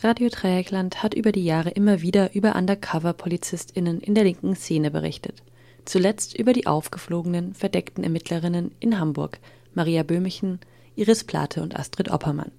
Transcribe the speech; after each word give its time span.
Radio 0.00 0.28
Dreieckland 0.28 1.02
hat 1.02 1.14
über 1.14 1.32
die 1.32 1.44
Jahre 1.44 1.70
immer 1.70 2.02
wieder 2.02 2.32
über 2.32 2.54
Undercover-PolizistInnen 2.54 3.98
in 4.00 4.14
der 4.14 4.22
linken 4.22 4.54
Szene 4.54 4.92
berichtet. 4.92 5.42
Zuletzt 5.86 6.38
über 6.38 6.52
die 6.52 6.68
aufgeflogenen, 6.68 7.52
verdeckten 7.52 8.04
Ermittlerinnen 8.04 8.70
in 8.78 9.00
Hamburg, 9.00 9.40
Maria 9.74 10.04
Böhmichen, 10.04 10.60
Iris 10.94 11.24
Plate 11.24 11.62
und 11.62 11.76
Astrid 11.76 12.12
Oppermann. 12.12 12.52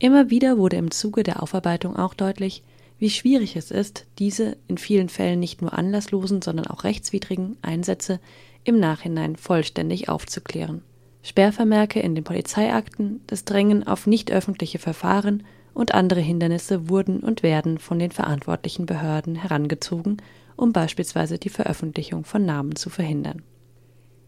Immer 0.00 0.30
wieder 0.30 0.58
wurde 0.58 0.78
im 0.78 0.90
Zuge 0.90 1.22
der 1.22 1.44
Aufarbeitung 1.44 1.94
auch 1.94 2.12
deutlich, 2.12 2.64
wie 2.98 3.10
schwierig 3.10 3.54
es 3.54 3.70
ist, 3.70 4.06
diese 4.18 4.56
in 4.66 4.78
vielen 4.78 5.10
Fällen 5.10 5.38
nicht 5.38 5.62
nur 5.62 5.72
anlasslosen, 5.72 6.42
sondern 6.42 6.66
auch 6.66 6.82
rechtswidrigen 6.82 7.56
Einsätze 7.62 8.18
im 8.64 8.80
Nachhinein 8.80 9.36
vollständig 9.36 10.08
aufzuklären. 10.08 10.82
Sperrvermerke 11.22 12.00
in 12.00 12.16
den 12.16 12.24
Polizeiakten, 12.24 13.20
das 13.28 13.44
Drängen 13.44 13.86
auf 13.86 14.08
nicht 14.08 14.32
öffentliche 14.32 14.80
Verfahren 14.80 15.44
und 15.74 15.94
andere 15.94 16.20
Hindernisse 16.20 16.88
wurden 16.88 17.20
und 17.20 17.42
werden 17.42 17.78
von 17.78 17.98
den 17.98 18.10
verantwortlichen 18.10 18.86
Behörden 18.86 19.34
herangezogen, 19.34 20.18
um 20.56 20.72
beispielsweise 20.72 21.38
die 21.38 21.48
Veröffentlichung 21.48 22.24
von 22.24 22.44
Namen 22.44 22.76
zu 22.76 22.90
verhindern. 22.90 23.42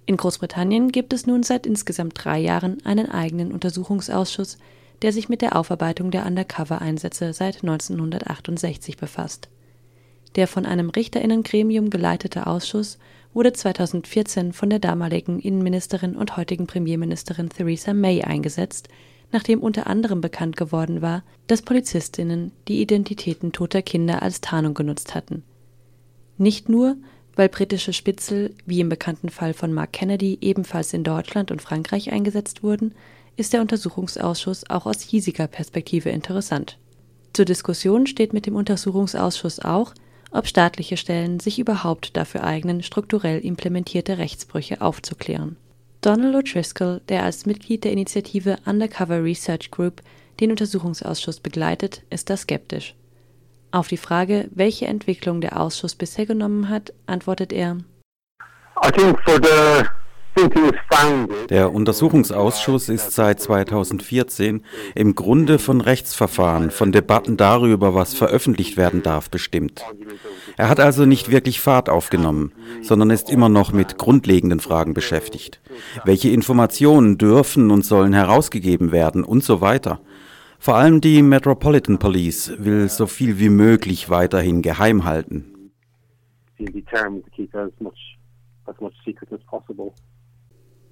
In 0.06 0.16
Großbritannien 0.16 0.92
gibt 0.92 1.12
es 1.12 1.26
nun 1.26 1.42
seit 1.42 1.66
insgesamt 1.66 2.12
drei 2.22 2.38
Jahren 2.38 2.84
einen 2.84 3.10
eigenen 3.10 3.52
Untersuchungsausschuss, 3.52 4.58
der 5.02 5.12
sich 5.12 5.28
mit 5.28 5.42
der 5.42 5.56
Aufarbeitung 5.56 6.10
der 6.10 6.26
Undercover-Einsätze 6.26 7.32
seit 7.32 7.62
1968 7.62 8.96
befasst. 8.96 9.48
Der 10.36 10.48
von 10.48 10.66
einem 10.66 10.90
Richterinnengremium 10.90 11.90
geleitete 11.90 12.46
Ausschuss 12.46 12.98
wurde 13.32 13.52
2014 13.52 14.52
von 14.52 14.70
der 14.70 14.78
damaligen 14.78 15.38
Innenministerin 15.38 16.16
und 16.16 16.36
heutigen 16.36 16.66
Premierministerin 16.66 17.48
Theresa 17.48 17.94
May 17.94 18.22
eingesetzt 18.22 18.88
nachdem 19.34 19.60
unter 19.60 19.88
anderem 19.88 20.20
bekannt 20.20 20.56
geworden 20.56 21.02
war, 21.02 21.24
dass 21.48 21.60
Polizistinnen 21.60 22.52
die 22.68 22.80
Identitäten 22.80 23.50
toter 23.50 23.82
Kinder 23.82 24.22
als 24.22 24.40
Tarnung 24.40 24.74
genutzt 24.74 25.16
hatten. 25.16 25.42
Nicht 26.38 26.68
nur, 26.68 26.96
weil 27.34 27.48
britische 27.48 27.92
Spitzel, 27.92 28.54
wie 28.64 28.78
im 28.78 28.88
bekannten 28.88 29.28
Fall 29.28 29.52
von 29.52 29.72
Mark 29.72 29.92
Kennedy, 29.92 30.38
ebenfalls 30.40 30.94
in 30.94 31.02
Deutschland 31.02 31.50
und 31.50 31.60
Frankreich 31.60 32.12
eingesetzt 32.12 32.62
wurden, 32.62 32.94
ist 33.36 33.52
der 33.52 33.60
Untersuchungsausschuss 33.60 34.70
auch 34.70 34.86
aus 34.86 35.00
hiesiger 35.02 35.48
Perspektive 35.48 36.10
interessant. 36.10 36.78
Zur 37.32 37.44
Diskussion 37.44 38.06
steht 38.06 38.32
mit 38.32 38.46
dem 38.46 38.54
Untersuchungsausschuss 38.54 39.58
auch, 39.58 39.94
ob 40.30 40.46
staatliche 40.46 40.96
Stellen 40.96 41.40
sich 41.40 41.58
überhaupt 41.58 42.16
dafür 42.16 42.44
eignen, 42.44 42.84
strukturell 42.84 43.40
implementierte 43.40 44.18
Rechtsbrüche 44.18 44.80
aufzuklären 44.80 45.56
Donald 46.04 46.34
O'Driscoll, 46.34 47.00
der 47.08 47.22
als 47.22 47.46
Mitglied 47.46 47.82
der 47.82 47.92
Initiative 47.92 48.58
Undercover 48.66 49.24
Research 49.24 49.70
Group 49.70 50.02
den 50.38 50.50
Untersuchungsausschuss 50.50 51.40
begleitet, 51.40 52.02
ist 52.10 52.28
da 52.28 52.36
skeptisch. 52.36 52.94
Auf 53.70 53.88
die 53.88 53.96
Frage, 53.96 54.50
welche 54.54 54.86
Entwicklung 54.86 55.40
der 55.40 55.58
Ausschuss 55.58 55.94
bisher 55.94 56.26
genommen 56.26 56.68
hat, 56.68 56.92
antwortet 57.06 57.54
er 57.54 57.78
I 58.84 58.90
think 58.90 59.18
for 59.24 59.36
the 59.42 59.86
der 61.48 61.72
Untersuchungsausschuss 61.72 62.88
ist 62.88 63.12
seit 63.12 63.40
2014 63.40 64.64
im 64.94 65.14
Grunde 65.14 65.58
von 65.58 65.80
Rechtsverfahren, 65.80 66.70
von 66.70 66.92
Debatten 66.92 67.36
darüber, 67.36 67.94
was 67.94 68.14
veröffentlicht 68.14 68.76
werden 68.76 69.02
darf, 69.02 69.30
bestimmt. 69.30 69.84
Er 70.56 70.68
hat 70.68 70.80
also 70.80 71.04
nicht 71.04 71.30
wirklich 71.30 71.60
Fahrt 71.60 71.88
aufgenommen, 71.88 72.52
sondern 72.82 73.10
ist 73.10 73.30
immer 73.30 73.48
noch 73.48 73.72
mit 73.72 73.98
grundlegenden 73.98 74.60
Fragen 74.60 74.94
beschäftigt. 74.94 75.60
Welche 76.04 76.30
Informationen 76.30 77.18
dürfen 77.18 77.70
und 77.70 77.84
sollen 77.84 78.12
herausgegeben 78.12 78.92
werden 78.92 79.24
und 79.24 79.44
so 79.44 79.60
weiter. 79.60 80.00
Vor 80.58 80.76
allem 80.76 81.00
die 81.00 81.22
Metropolitan 81.22 81.98
Police 81.98 82.52
will 82.58 82.88
so 82.88 83.06
viel 83.06 83.38
wie 83.38 83.50
möglich 83.50 84.08
weiterhin 84.10 84.62
geheim 84.62 85.04
halten. 85.04 85.70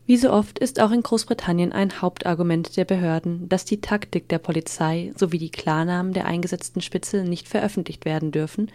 Wie 0.05 0.17
so 0.17 0.33
oft 0.33 0.59
ist 0.59 0.81
auch 0.81 0.91
in 0.91 1.03
Großbritannien 1.03 1.73
ein 1.73 2.03
Hauptargument 2.03 2.77
der 2.77 2.85
Behörden, 2.85 3.49
dass 3.49 3.65
die 3.65 3.81
Taktik 3.81 4.29
der 4.29 4.39
Polizei 4.39 5.13
sowie 5.17 5.39
die 5.39 5.51
Klarnamen 5.51 6.13
der 6.13 6.27
eingesetzten 6.27 6.81
Spitzel 6.81 7.25
nicht 7.25 7.49
veröffentlicht 7.49 8.05
werden 8.05 8.33
dürfen, 8.33 8.71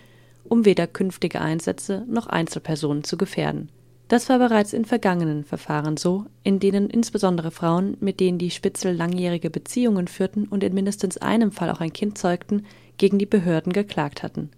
um 0.45 0.63
weder 0.63 0.87
künftige 0.87 1.41
Einsätze 1.41 2.05
noch 2.07 2.27
Einzelpersonen 2.27 3.03
zu 3.03 3.17
gefährden. 3.17 3.69
Das 4.07 4.29
war 4.29 4.39
bereits 4.39 4.71
in 4.71 4.85
vergangenen 4.85 5.43
Verfahren 5.43 5.97
so, 5.97 6.25
in 6.43 6.61
denen 6.61 6.89
insbesondere 6.89 7.51
Frauen, 7.51 7.97
mit 7.99 8.21
denen 8.21 8.37
die 8.37 8.51
Spitzel 8.51 8.95
langjährige 8.95 9.49
Beziehungen 9.49 10.07
führten 10.07 10.45
und 10.45 10.63
in 10.63 10.73
mindestens 10.73 11.17
einem 11.17 11.51
Fall 11.51 11.69
auch 11.71 11.81
ein 11.81 11.91
Kind 11.91 12.17
zeugten, 12.17 12.65
gegen 12.97 13.19
die 13.19 13.25
Behörden 13.25 13.73
geklagt 13.73 14.23
hatten 14.23 14.49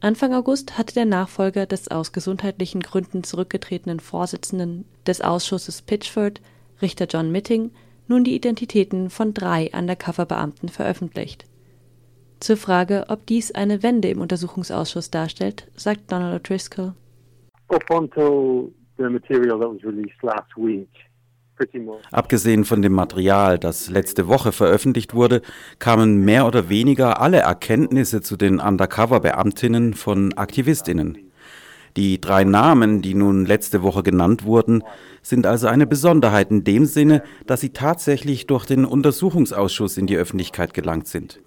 Anfang 0.00 0.32
August 0.32 0.78
hatte 0.78 0.94
der 0.94 1.06
Nachfolger 1.06 1.66
des 1.66 1.88
aus 1.88 2.12
gesundheitlichen 2.12 2.80
Gründen 2.80 3.24
zurückgetretenen 3.24 3.98
Vorsitzenden 3.98 4.84
des 5.06 5.20
Ausschusses 5.20 5.82
Pitchford, 5.82 6.40
Richter 6.80 7.06
John 7.06 7.32
Mitting, 7.32 7.72
nun 8.06 8.22
die 8.22 8.36
Identitäten 8.36 9.10
von 9.10 9.34
drei 9.34 9.70
Undercover-Beamten 9.72 10.68
veröffentlicht. 10.68 11.46
Zur 12.38 12.56
Frage, 12.56 13.06
ob 13.08 13.26
dies 13.26 13.50
eine 13.52 13.82
Wende 13.82 14.08
im 14.08 14.20
Untersuchungsausschuss 14.20 15.10
darstellt, 15.10 15.68
sagt 15.74 16.12
Donald 16.12 16.46
O'Driscoll. 16.46 16.94
Up 17.68 17.90
until 17.90 18.72
the 18.98 19.04
material 19.04 19.58
that 19.58 19.68
was 19.68 19.82
released 19.82 20.22
last 20.22 20.56
week, 20.56 20.88
Abgesehen 22.10 22.64
von 22.64 22.82
dem 22.82 22.92
Material, 22.92 23.58
das 23.58 23.88
letzte 23.88 24.28
Woche 24.28 24.52
veröffentlicht 24.52 25.14
wurde, 25.14 25.42
kamen 25.78 26.24
mehr 26.24 26.46
oder 26.46 26.68
weniger 26.68 27.20
alle 27.20 27.38
Erkenntnisse 27.38 28.20
zu 28.20 28.36
den 28.36 28.60
Undercover-Beamtinnen 28.60 29.94
von 29.94 30.32
Aktivistinnen. 30.34 31.18
Die 31.96 32.20
drei 32.20 32.44
Namen, 32.44 33.02
die 33.02 33.14
nun 33.14 33.44
letzte 33.44 33.82
Woche 33.82 34.02
genannt 34.02 34.44
wurden, 34.44 34.84
sind 35.22 35.46
also 35.46 35.66
eine 35.66 35.86
Besonderheit 35.86 36.50
in 36.50 36.62
dem 36.62 36.84
Sinne, 36.86 37.22
dass 37.46 37.60
sie 37.60 37.70
tatsächlich 37.70 38.46
durch 38.46 38.66
den 38.66 38.84
Untersuchungsausschuss 38.84 39.96
in 39.96 40.06
die 40.06 40.16
Öffentlichkeit 40.16 40.74
gelangt 40.74 41.08
sind. 41.08 41.40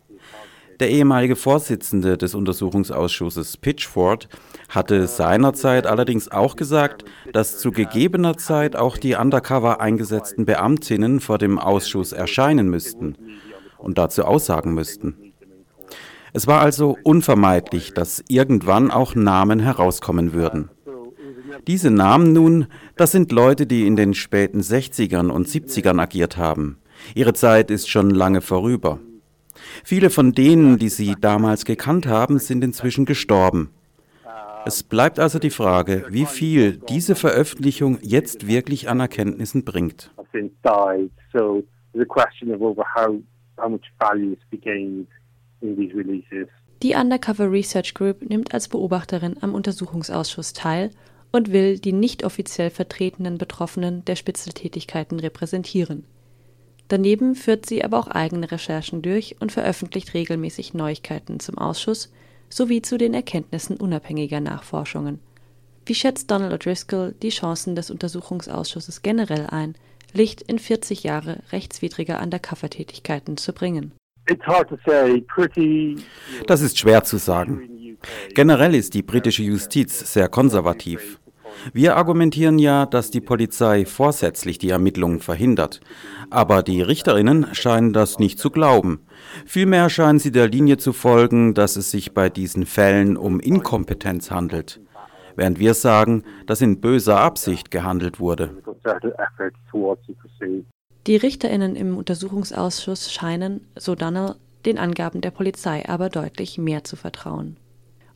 Der 0.81 0.90
ehemalige 0.90 1.36
Vorsitzende 1.36 2.18
des 2.18 2.34
Untersuchungsausschusses 2.34 3.58
Pitchford 3.58 4.28
hatte 4.68 5.06
seinerzeit 5.06 5.86
allerdings 5.86 6.31
auch 6.31 6.56
gesagt, 6.56 7.06
dass 7.34 7.59
zu 7.59 7.69
gegebener 7.69 8.36
Zeit 8.36 8.75
auch 8.75 8.97
die 8.97 9.14
undercover 9.14 9.80
eingesetzten 9.80 10.46
Beamtinnen 10.46 11.19
vor 11.19 11.38
dem 11.38 11.59
Ausschuss 11.59 12.14
erscheinen 12.14 12.68
müssten 12.68 13.16
und 13.78 14.00
dazu 14.00 14.25
aussagen 14.25 14.74
müssten. 14.74 15.34
Es 16.34 16.47
war 16.47 16.62
also 16.62 16.98
unvermeidlich, 17.03 17.94
dass 17.94 18.24
irgendwann 18.28 18.90
auch 18.90 19.13
Namen 19.13 19.59
herauskommen 19.59 20.34
würden. 20.34 20.72
Diese 21.68 21.92
Namen 21.92 22.34
nun, 22.34 22.66
das 22.96 23.12
sind 23.12 23.31
Leute, 23.31 23.68
die 23.68 23.86
in 23.86 23.96
den 23.96 24.16
späten 24.16 24.62
60ern 24.62 25.30
und 25.30 25.48
70ern 25.48 26.02
agiert 26.02 26.38
haben. 26.38 26.80
Ihre 27.13 27.34
Zeit 27.34 27.69
ist 27.69 27.88
schon 27.88 28.09
lange 28.09 28.42
vorüber. 28.42 29.00
Viele 29.84 30.09
von 30.09 30.34
denen, 30.34 30.78
die 30.78 30.89
Sie 30.89 31.16
damals 31.19 31.66
gekannt 31.66 32.07
haben, 32.07 32.39
sind 32.39 32.63
inzwischen 32.63 33.06
gestorben. 33.06 33.69
Es 34.66 34.84
bleibt 34.84 35.19
also 35.19 35.39
die 35.39 35.50
Frage, 35.50 36.06
wie 36.09 36.25
viel 36.25 36.78
diese 36.78 37.16
Veröffentlichung 37.16 37.97
jetzt 38.01 38.47
wirklich 38.47 38.89
an 38.89 39.00
Erkenntnissen 39.00 39.66
bringt. 39.66 40.12
Die 46.83 46.95
Undercover 46.95 47.51
Research 47.51 47.94
Group 47.94 48.22
nimmt 48.28 48.53
als 48.53 48.68
Beobachterin 48.68 49.38
am 49.41 49.53
Untersuchungsausschuss 49.53 50.53
teil 50.53 50.91
und 51.31 51.51
will 51.51 51.79
die 51.79 51.94
nicht 51.94 52.23
offiziell 52.23 52.69
vertretenen 52.69 53.38
Betroffenen 53.38 54.06
der 54.06 54.16
Spitzeltätigkeiten 54.16 55.19
repräsentieren. 55.19 56.06
Daneben 56.91 57.35
führt 57.35 57.66
sie 57.68 57.85
aber 57.85 58.00
auch 58.00 58.07
eigene 58.07 58.52
Recherchen 58.52 59.02
durch 59.02 59.38
und 59.40 59.53
veröffentlicht 59.53 60.13
regelmäßig 60.13 60.74
Neuigkeiten 60.74 61.39
zum 61.39 61.57
Ausschuss 61.57 62.12
sowie 62.50 62.81
zu 62.81 62.98
den 62.98 63.13
Erkenntnissen 63.13 63.77
unabhängiger 63.77 64.42
Nachforschungen. 64.42 65.21
Wie 65.86 65.95
schätzt 65.95 66.30
Donald 66.30 66.51
O'Driscoll 66.51 67.13
die 67.21 67.30
Chancen 67.30 67.77
des 67.77 67.92
Untersuchungsausschusses 67.92 69.04
generell 69.04 69.48
ein, 69.48 69.75
Licht 70.12 70.42
in 70.42 70.60
40 70.60 71.04
Jahre 71.04 71.39
rechtswidriger 71.54 72.21
Undercover-Tätigkeiten 72.21 73.38
zu 73.38 73.54
bringen? 73.54 73.94
Das 76.45 76.62
ist 76.62 76.77
schwer 76.77 77.06
zu 77.06 77.18
sagen. 77.19 77.98
Generell 78.36 78.75
ist 78.75 78.94
die 78.95 79.01
britische 79.01 79.44
Justiz 79.44 80.12
sehr 80.12 80.27
konservativ. 80.27 81.20
Wir 81.74 81.96
argumentieren 81.96 82.60
ja, 82.60 82.86
dass 82.86 83.12
die 83.12 83.22
Polizei 83.22 83.86
vorsätzlich 83.86 84.58
die 84.58 84.69
Ermittlungen 84.69 85.19
verhindert. 85.19 85.81
Aber 86.30 86.63
die 86.63 86.81
Richterinnen 86.81 87.48
scheinen 87.54 87.94
das 87.94 88.19
nicht 88.19 88.40
zu 88.40 88.50
glauben. 88.50 89.02
Vielmehr 89.46 89.90
scheinen 89.90 90.19
sie 90.19 90.31
der 90.31 90.48
Linie 90.48 90.78
zu 90.78 90.94
folgen, 90.94 91.54
dass 91.54 91.75
es 91.75 91.92
sich 91.92 92.13
bei 92.13 92.30
diesen 92.30 92.66
Fällen 92.66 93.18
um 93.18 93.40
Inkompetenz 93.40 94.31
handelt. 94.31 94.80
Während 95.36 95.60
wir 95.60 95.74
sagen, 95.74 96.24
dass 96.46 96.62
in 96.62 96.81
böser 96.81 97.19
Absicht 97.19 97.72
gehandelt 97.72 98.19
wurde. 98.19 98.52
Die 101.08 101.16
Richterinnen 101.16 101.75
im 101.75 101.98
Untersuchungsausschuss 101.98 103.12
scheinen, 103.12 103.66
so 103.75 103.96
Donald, 103.96 104.38
den 104.66 104.78
Angaben 104.78 105.22
der 105.22 105.31
Polizei 105.31 105.88
aber 105.88 106.10
deutlich 106.10 106.58
mehr 106.58 106.84
zu 106.84 106.96
vertrauen. 106.96 107.58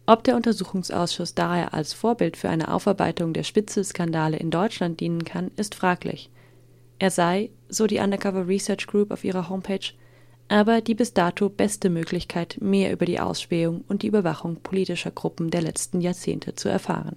Ob 0.07 0.23
der 0.23 0.35
Untersuchungsausschuss 0.35 1.33
daher 1.33 1.73
als 1.73 1.93
Vorbild 1.93 2.37
für 2.37 2.49
eine 2.49 2.71
Aufarbeitung 2.71 3.33
der 3.33 3.43
Spitzelskandale 3.43 4.37
in 4.37 4.51
Deutschland 4.51 4.99
dienen 4.99 5.25
kann, 5.25 5.49
ist 5.55 5.73
fraglich. 5.73 6.29
Er 6.99 7.09
sei, 7.09 7.49
so 7.69 7.87
die 7.87 7.97
Undercover 7.97 8.47
Research 8.47 8.85
Group 8.87 9.11
auf 9.11 9.23
ihrer 9.23 9.49
Homepage, 9.49 9.93
aber 10.47 10.81
die 10.81 10.93
bis 10.93 11.13
dato 11.13 11.49
beste 11.49 11.89
Möglichkeit, 11.89 12.57
mehr 12.61 12.93
über 12.93 13.05
die 13.05 13.19
Ausspähung 13.19 13.83
und 13.87 14.03
die 14.03 14.07
Überwachung 14.07 14.57
politischer 14.57 15.11
Gruppen 15.11 15.49
der 15.49 15.63
letzten 15.63 16.01
Jahrzehnte 16.01 16.53
zu 16.53 16.69
erfahren 16.69 17.15